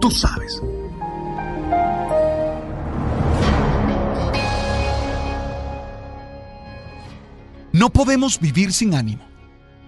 [0.00, 0.60] Tú sabes.
[7.72, 9.24] No podemos vivir sin ánimo.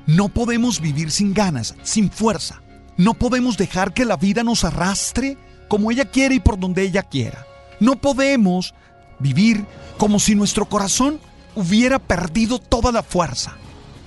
[0.07, 2.63] No podemos vivir sin ganas, sin fuerza.
[2.97, 7.03] No podemos dejar que la vida nos arrastre como ella quiere y por donde ella
[7.03, 7.47] quiera.
[7.81, 8.75] No podemos
[9.19, 9.65] vivir
[9.99, 11.19] como si nuestro corazón
[11.55, 13.57] hubiera perdido toda la fuerza.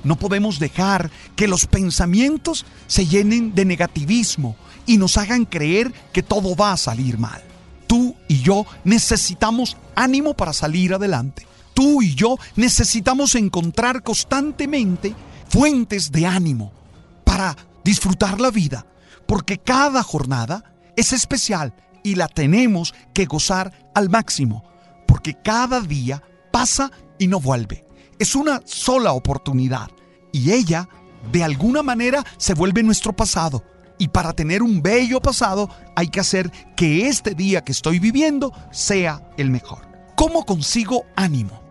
[0.06, 6.22] No podemos dejar que los pensamientos se llenen de negativismo y nos hagan creer que
[6.22, 7.42] todo va a salir mal.
[7.88, 11.48] Tú y yo necesitamos ánimo para salir adelante.
[11.74, 15.16] Tú y yo necesitamos encontrar constantemente
[15.50, 16.72] fuentes de ánimo
[17.24, 18.86] para disfrutar la vida,
[19.28, 21.74] porque cada jornada es especial
[22.04, 24.64] y la tenemos que gozar al máximo,
[25.08, 27.85] porque cada día pasa y no vuelve.
[28.18, 29.92] Es una sola oportunidad
[30.32, 30.88] y ella,
[31.32, 33.64] de alguna manera, se vuelve nuestro pasado.
[33.98, 38.54] Y para tener un bello pasado hay que hacer que este día que estoy viviendo
[38.72, 39.88] sea el mejor.
[40.16, 41.62] ¿Cómo consigo ánimo?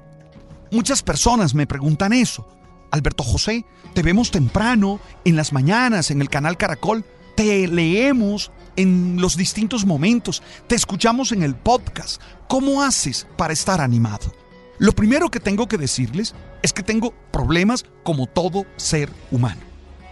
[0.71, 2.49] Muchas personas me preguntan eso.
[2.91, 7.05] Alberto José, te vemos temprano, en las mañanas, en el canal Caracol,
[7.37, 12.21] te leemos en los distintos momentos, te escuchamos en el podcast.
[12.49, 14.33] ¿Cómo haces para estar animado?
[14.79, 19.61] Lo primero que tengo que decirles es que tengo problemas como todo ser humano.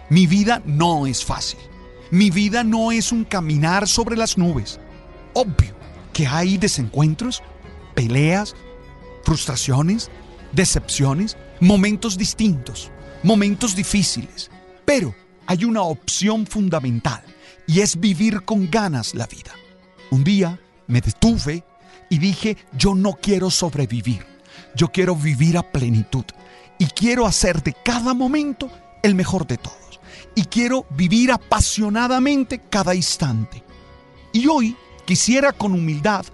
[0.09, 1.59] Mi vida no es fácil.
[2.11, 4.79] Mi vida no es un caminar sobre las nubes.
[5.33, 5.75] Obvio
[6.13, 7.43] que hay desencuentros,
[7.95, 8.55] peleas,
[9.25, 10.11] frustraciones,
[10.53, 12.91] decepciones, momentos distintos,
[13.23, 14.51] momentos difíciles.
[14.85, 15.15] Pero
[15.47, 17.23] hay una opción fundamental
[17.67, 19.53] y es vivir con ganas la vida.
[20.11, 21.65] Un día me detuve
[22.11, 24.27] y dije, yo no quiero sobrevivir,
[24.75, 26.25] yo quiero vivir a plenitud
[26.79, 28.71] y quiero hacer de cada momento
[29.03, 30.01] el mejor de todos.
[30.35, 33.63] Y quiero vivir apasionadamente cada instante.
[34.33, 36.25] Y hoy quisiera con humildad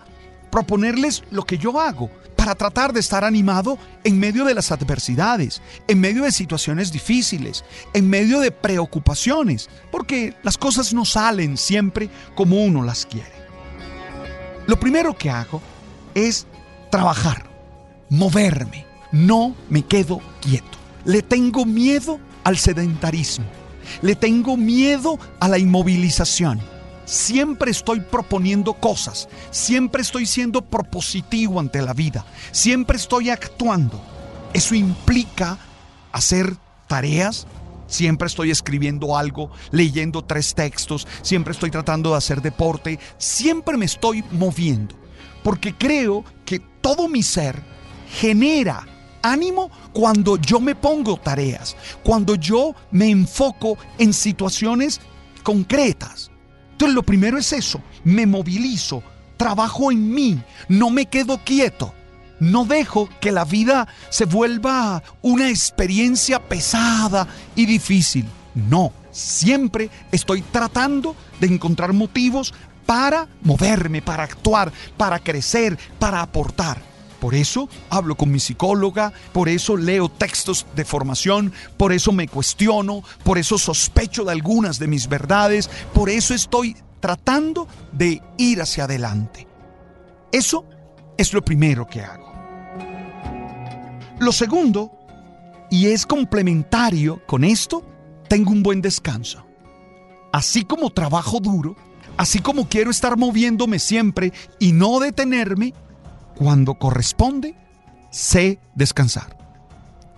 [0.50, 5.60] proponerles lo que yo hago para tratar de estar animado en medio de las adversidades,
[5.88, 12.08] en medio de situaciones difíciles, en medio de preocupaciones, porque las cosas no salen siempre
[12.36, 13.32] como uno las quiere.
[14.68, 15.60] Lo primero que hago
[16.14, 16.46] es
[16.90, 17.47] trabajar,
[18.10, 20.78] moverme, no me quedo quieto.
[21.04, 23.46] Le tengo miedo al sedentarismo,
[24.02, 26.60] le tengo miedo a la inmovilización.
[27.04, 33.98] Siempre estoy proponiendo cosas, siempre estoy siendo propositivo ante la vida, siempre estoy actuando.
[34.52, 35.58] Eso implica
[36.12, 36.54] hacer
[36.86, 37.46] tareas,
[37.86, 43.86] siempre estoy escribiendo algo, leyendo tres textos, siempre estoy tratando de hacer deporte, siempre me
[43.86, 44.94] estoy moviendo,
[45.42, 47.62] porque creo que todo mi ser
[48.10, 48.86] genera
[49.22, 55.00] ánimo cuando yo me pongo tareas, cuando yo me enfoco en situaciones
[55.42, 56.30] concretas.
[56.72, 59.02] Entonces lo primero es eso, me movilizo,
[59.36, 61.94] trabajo en mí, no me quedo quieto.
[62.40, 67.26] No dejo que la vida se vuelva una experiencia pesada
[67.56, 68.26] y difícil.
[68.54, 72.54] No, siempre estoy tratando de encontrar motivos
[72.86, 76.80] para moverme, para actuar, para crecer, para aportar.
[77.20, 82.28] Por eso hablo con mi psicóloga, por eso leo textos de formación, por eso me
[82.28, 88.62] cuestiono, por eso sospecho de algunas de mis verdades, por eso estoy tratando de ir
[88.62, 89.48] hacia adelante.
[90.30, 90.64] Eso
[91.16, 92.32] es lo primero que hago.
[94.20, 94.92] Lo segundo,
[95.70, 97.84] y es complementario con esto,
[98.28, 99.44] tengo un buen descanso.
[100.32, 101.76] Así como trabajo duro,
[102.16, 105.74] así como quiero estar moviéndome siempre y no detenerme,
[106.38, 107.56] cuando corresponde,
[108.12, 109.36] sé descansar.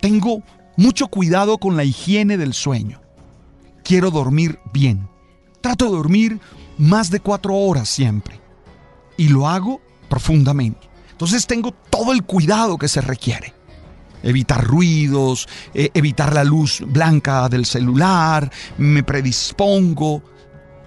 [0.00, 0.42] Tengo
[0.76, 3.00] mucho cuidado con la higiene del sueño.
[3.82, 5.08] Quiero dormir bien.
[5.62, 6.40] Trato de dormir
[6.76, 8.38] más de cuatro horas siempre.
[9.16, 9.80] Y lo hago
[10.10, 10.90] profundamente.
[11.10, 13.54] Entonces tengo todo el cuidado que se requiere.
[14.22, 20.22] Evitar ruidos, eh, evitar la luz blanca del celular, me predispongo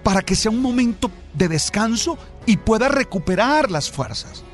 [0.04, 2.16] para que sea un momento de descanso
[2.46, 4.44] y pueda recuperar las fuerzas.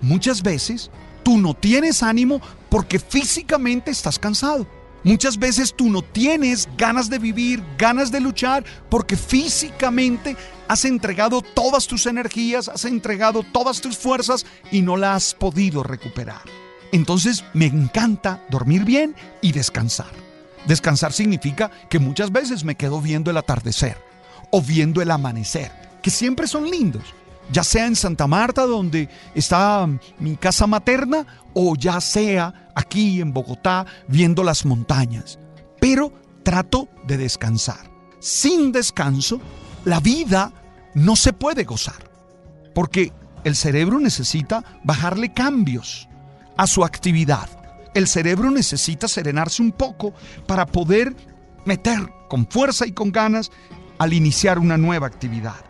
[0.00, 0.90] Muchas veces
[1.22, 4.66] tú no tienes ánimo porque físicamente estás cansado.
[5.02, 10.36] Muchas veces tú no tienes ganas de vivir, ganas de luchar, porque físicamente
[10.68, 15.82] has entregado todas tus energías, has entregado todas tus fuerzas y no las has podido
[15.82, 16.42] recuperar.
[16.92, 20.10] Entonces me encanta dormir bien y descansar.
[20.66, 23.96] Descansar significa que muchas veces me quedo viendo el atardecer
[24.50, 25.72] o viendo el amanecer,
[26.02, 27.04] que siempre son lindos
[27.52, 29.88] ya sea en Santa Marta, donde está
[30.18, 35.38] mi casa materna, o ya sea aquí en Bogotá, viendo las montañas.
[35.80, 36.12] Pero
[36.42, 37.90] trato de descansar.
[38.20, 39.40] Sin descanso,
[39.84, 40.52] la vida
[40.94, 42.10] no se puede gozar,
[42.74, 43.12] porque
[43.44, 46.08] el cerebro necesita bajarle cambios
[46.56, 47.48] a su actividad.
[47.94, 50.12] El cerebro necesita serenarse un poco
[50.46, 51.16] para poder
[51.64, 51.98] meter
[52.28, 53.50] con fuerza y con ganas
[53.98, 55.69] al iniciar una nueva actividad.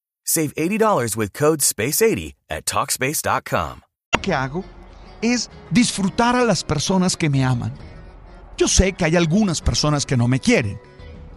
[0.25, 3.81] Save $80 with code SPACE80 at TalkSpace.com.
[4.13, 4.63] Lo que hago
[5.21, 7.73] es disfrutar a las personas que me aman.
[8.57, 10.79] Yo sé que hay algunas personas que no me quieren.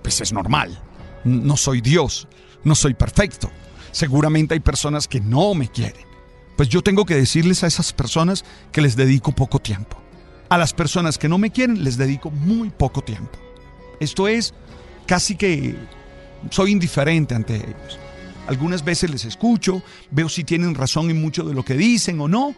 [0.03, 0.83] Pues es normal.
[1.25, 2.29] No soy Dios.
[2.65, 3.51] No soy perfecto.
[3.93, 6.05] Seguramente hay personas que no me quieren.
[6.57, 9.97] Pues yo tengo que decirles a esas personas que les dedico poco tiempo.
[10.51, 13.39] A las personas que no me quieren les dedico muy poco tiempo.
[14.01, 14.53] Esto es
[15.07, 15.75] casi que
[16.51, 17.99] soy indiferente ante ellos.
[18.47, 22.29] Algunas veces les escucho, veo si tienen razón en mucho de lo que dicen o
[22.29, 22.55] no,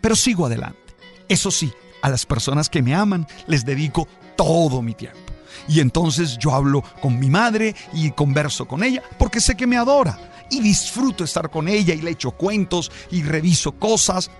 [0.00, 0.78] pero sigo adelante.
[1.28, 1.72] Eso sí,
[2.02, 5.18] a las personas que me aman les dedico todo mi tiempo.
[5.68, 9.76] Y entonces yo hablo con mi madre y converso con ella porque sé que me
[9.76, 10.18] adora
[10.50, 14.30] y disfruto estar con ella y le echo cuentos y reviso cosas.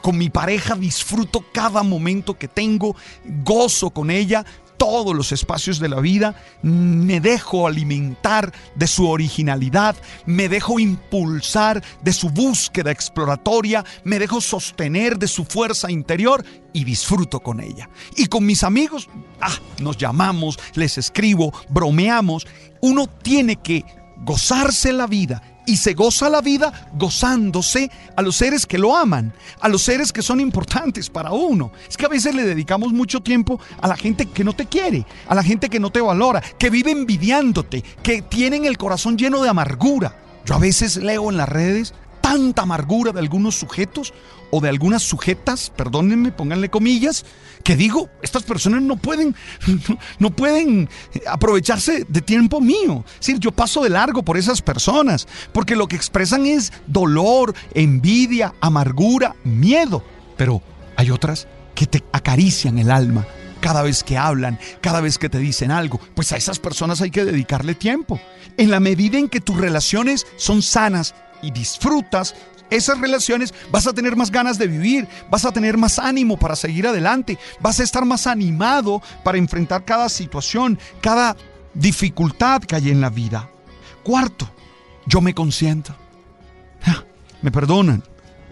[0.00, 2.96] Con mi pareja disfruto cada momento que tengo,
[3.44, 4.44] gozo con ella,
[4.82, 9.94] todos los espacios de la vida, me dejo alimentar de su originalidad,
[10.26, 16.82] me dejo impulsar de su búsqueda exploratoria, me dejo sostener de su fuerza interior y
[16.82, 17.88] disfruto con ella.
[18.16, 19.08] Y con mis amigos,
[19.40, 22.48] ah, nos llamamos, les escribo, bromeamos.
[22.80, 23.84] Uno tiene que
[24.24, 29.32] gozarse la vida y se goza la vida gozándose a los seres que lo aman,
[29.60, 31.72] a los seres que son importantes para uno.
[31.88, 35.06] Es que a veces le dedicamos mucho tiempo a la gente que no te quiere,
[35.28, 39.42] a la gente que no te valora, que vive envidiándote, que tienen el corazón lleno
[39.42, 40.16] de amargura.
[40.44, 41.94] Yo a veces leo en las redes
[42.32, 44.14] tanta amargura de algunos sujetos
[44.50, 47.26] o de algunas sujetas, perdónenme, pónganle comillas,
[47.62, 49.36] que digo, estas personas no pueden,
[50.18, 50.88] no pueden
[51.28, 53.04] aprovecharse de tiempo mío.
[53.20, 57.54] Es decir, yo paso de largo por esas personas, porque lo que expresan es dolor,
[57.74, 60.02] envidia, amargura, miedo.
[60.38, 60.62] Pero
[60.96, 63.26] hay otras que te acarician el alma
[63.60, 66.00] cada vez que hablan, cada vez que te dicen algo.
[66.14, 68.18] Pues a esas personas hay que dedicarle tiempo.
[68.56, 72.34] En la medida en que tus relaciones son sanas y disfrutas
[72.70, 76.56] esas relaciones, vas a tener más ganas de vivir, vas a tener más ánimo para
[76.56, 81.36] seguir adelante, vas a estar más animado para enfrentar cada situación, cada
[81.74, 83.50] dificultad que hay en la vida.
[84.02, 84.48] Cuarto,
[85.06, 85.94] yo me consiento.
[87.42, 88.04] Me perdonan,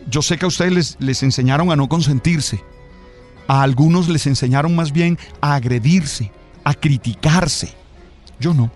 [0.09, 2.63] Yo sé que a ustedes les, les enseñaron a no consentirse.
[3.47, 6.33] A algunos les enseñaron más bien a agredirse,
[6.65, 7.73] a criticarse.
[8.41, 8.73] Yo no.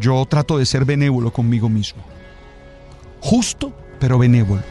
[0.00, 2.02] Yo trato de ser benévolo conmigo mismo.
[3.26, 4.62] Justo, pero benévolo.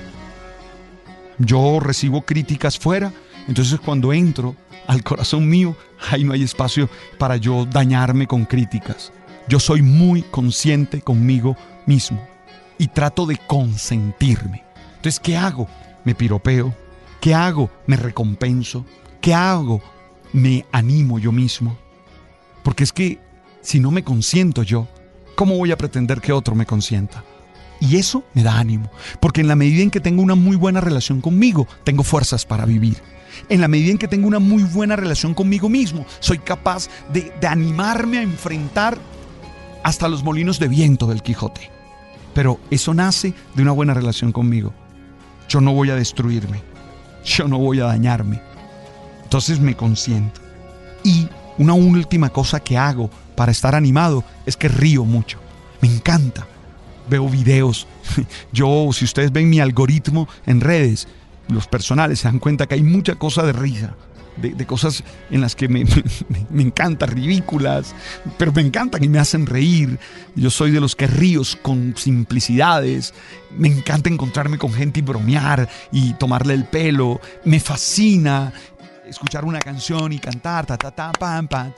[1.40, 3.12] Yo recibo críticas fuera,
[3.50, 4.56] entonces cuando entro
[4.88, 5.76] al corazón mío,
[6.10, 9.12] ahí no hay espacio para yo dañarme con críticas.
[9.50, 12.26] Yo soy muy consciente conmigo mismo
[12.78, 14.64] y trato de consentirme.
[14.96, 15.68] Entonces, ¿qué hago?
[16.06, 16.74] Me piropeo.
[17.20, 17.70] ¿Qué hago?
[17.88, 18.86] Me recompenso.
[19.20, 19.82] ¿Qué hago?
[20.32, 21.78] Me animo yo mismo.
[22.64, 23.20] Porque es que
[23.60, 24.88] si no me consiento yo,
[25.36, 27.22] ¿cómo voy a pretender que otro me consienta?
[27.80, 28.90] Y eso me da ánimo,
[29.20, 32.66] porque en la medida en que tengo una muy buena relación conmigo, tengo fuerzas para
[32.66, 32.98] vivir.
[33.50, 37.34] En la medida en que tengo una muy buena relación conmigo mismo, soy capaz de,
[37.48, 38.98] animarme a enfrentar
[39.84, 41.70] hasta los molinos de viento del Quijote.
[42.34, 44.74] Pero eso nace de una buena relación conmigo.
[45.48, 46.62] Yo no voy a destruirme.
[47.24, 48.42] Yo no voy a dañarme.
[49.24, 50.42] Entonces me consiento.
[51.04, 51.28] Y
[51.58, 55.40] una última cosa que hago para estar animado es que río mucho.
[55.82, 56.48] Me encanta
[57.10, 57.88] veo videos.
[58.52, 61.08] Yo, si ustedes ven mi algoritmo en redes,
[61.48, 63.96] los personales se dan cuenta que hay mucha cosa de risa.
[64.36, 65.86] De, cosas en las que me,
[66.30, 67.96] me, me, encantan, ridículas,
[68.38, 69.98] pero me encantan y me hacen reír.
[70.36, 73.14] Yo soy de los que ríos con simplicidades.
[73.58, 77.22] Me encanta encontrarme con gente y bromear y tomarle el pelo.
[77.46, 78.52] Me fascina
[79.08, 81.74] escuchar una canción y cantar, ta, ta, ta, pam, pam,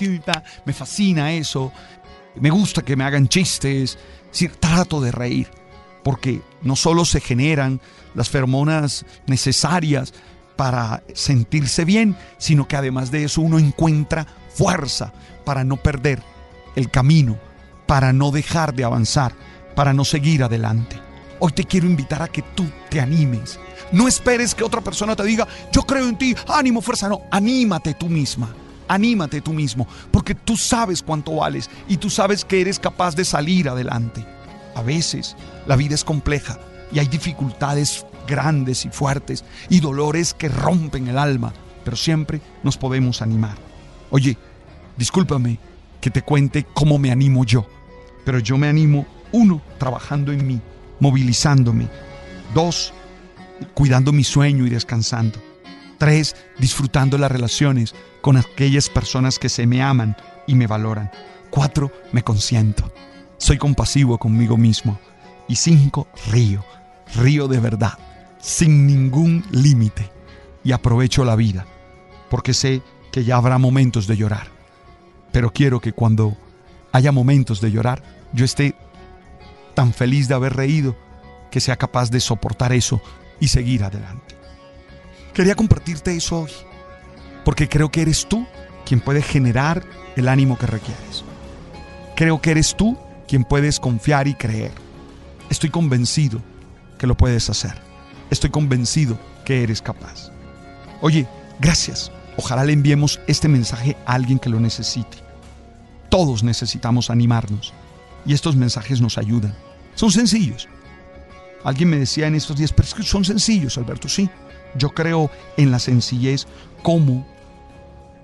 [0.65, 1.71] Me fascina eso.
[2.39, 3.97] Me gusta que me hagan chistes
[4.31, 5.49] decir, trato de reír,
[6.03, 7.81] porque no solo se generan
[8.15, 10.13] las feromonas necesarias
[10.55, 15.13] para sentirse bien, sino que además de eso uno encuentra fuerza
[15.45, 16.21] para no perder
[16.75, 17.37] el camino,
[17.85, 19.33] para no dejar de avanzar,
[19.75, 20.99] para no seguir adelante.
[21.39, 23.59] Hoy te quiero invitar a que tú te animes.
[23.91, 27.07] No esperes que otra persona te diga, yo creo en ti, ánimo, fuerza.
[27.07, 28.53] No, anímate tú misma.
[28.87, 33.25] Anímate tú mismo, porque tú sabes cuánto vales y tú sabes que eres capaz de
[33.25, 34.25] salir adelante.
[34.75, 36.59] A veces la vida es compleja
[36.91, 41.53] y hay dificultades grandes y fuertes y dolores que rompen el alma,
[41.83, 43.57] pero siempre nos podemos animar.
[44.09, 44.37] Oye,
[44.95, 45.59] discúlpame
[45.99, 47.67] que te cuente cómo me animo yo,
[48.23, 50.61] pero yo me animo, uno, trabajando en mí,
[50.99, 51.87] movilizándome,
[52.53, 52.93] dos,
[53.73, 55.46] cuidando mi sueño y descansando.
[55.97, 61.11] Tres, disfrutando las relaciones con aquellas personas que se me aman y me valoran.
[61.49, 62.91] Cuatro, me consiento.
[63.37, 64.99] Soy compasivo conmigo mismo.
[65.47, 66.63] Y cinco, río.
[67.15, 67.97] Río de verdad,
[68.39, 70.11] sin ningún límite.
[70.63, 71.65] Y aprovecho la vida,
[72.29, 74.47] porque sé que ya habrá momentos de llorar.
[75.31, 76.35] Pero quiero que cuando
[76.91, 78.75] haya momentos de llorar, yo esté
[79.73, 80.97] tan feliz de haber reído
[81.51, 83.01] que sea capaz de soportar eso
[83.39, 84.35] y seguir adelante.
[85.37, 86.51] Quería compartirte eso hoy,
[87.45, 88.47] porque creo que eres tú
[88.87, 89.83] quien puede generar
[90.15, 91.23] el ánimo que requieres.
[92.15, 94.71] Creo que eres tú quien puedes confiar y creer.
[95.51, 96.41] Estoy convencido
[96.97, 97.75] que lo puedes hacer.
[98.31, 100.31] Estoy convencido que eres capaz.
[101.01, 101.27] Oye,
[101.59, 102.11] gracias.
[102.35, 105.19] Ojalá le enviemos este mensaje a alguien que lo necesite.
[106.09, 107.75] Todos necesitamos animarnos
[108.25, 109.55] y estos mensajes nos ayudan.
[109.93, 110.67] Son sencillos.
[111.63, 114.27] Alguien me decía en estos días, pero es que son sencillos, Alberto, sí.
[114.75, 116.47] Yo creo en la sencillez
[116.83, 117.25] como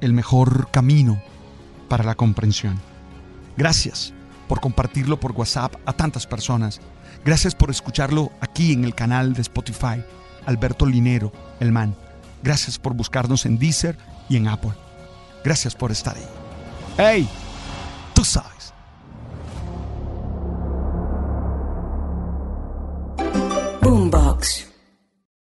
[0.02, 1.22] el mejor camino
[1.88, 2.80] para la comprensión.
[3.58, 4.14] Gracias
[4.48, 6.82] por compartirlo por WhatsApp a tantas personas.
[7.24, 10.04] Gracias por escucharlo aquí en el canal de Spotify,
[10.46, 11.96] Alberto Linero, el man.
[12.44, 13.98] Gracias por buscarnos en Deezer
[14.28, 14.74] y en Apple.
[15.44, 16.28] Gracias por estar ahí.
[16.98, 17.30] ¡Hey!
[18.14, 18.73] Tú sabes.